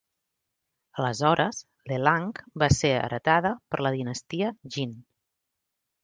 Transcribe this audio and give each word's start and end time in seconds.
Aleshores, 1.01 1.59
Lelang 1.91 2.25
va 2.63 2.69
ser 2.75 2.91
heretada 3.01 3.51
per 3.75 3.79
la 3.87 3.91
dinastia 3.97 4.49
Jin. 4.77 4.97